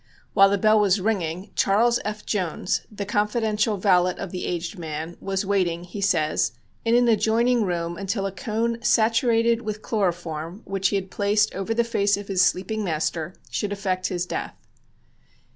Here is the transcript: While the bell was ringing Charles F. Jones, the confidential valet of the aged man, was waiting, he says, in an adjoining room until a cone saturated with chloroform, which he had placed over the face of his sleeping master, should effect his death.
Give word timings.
While 0.33 0.49
the 0.49 0.57
bell 0.57 0.79
was 0.79 0.99
ringing 0.99 1.51
Charles 1.55 1.99
F. 2.03 2.25
Jones, 2.25 2.81
the 2.91 3.05
confidential 3.05 3.77
valet 3.77 4.15
of 4.15 4.31
the 4.31 4.45
aged 4.45 4.79
man, 4.79 5.15
was 5.19 5.45
waiting, 5.45 5.83
he 5.83 6.01
says, 6.01 6.53
in 6.83 6.95
an 6.95 7.07
adjoining 7.07 7.61
room 7.65 7.97
until 7.99 8.25
a 8.25 8.31
cone 8.31 8.81
saturated 8.81 9.61
with 9.61 9.83
chloroform, 9.83 10.63
which 10.65 10.87
he 10.87 10.95
had 10.95 11.11
placed 11.11 11.53
over 11.53 11.75
the 11.75 11.83
face 11.83 12.17
of 12.17 12.29
his 12.29 12.41
sleeping 12.41 12.83
master, 12.83 13.35
should 13.51 13.71
effect 13.71 14.07
his 14.07 14.25
death. 14.25 14.55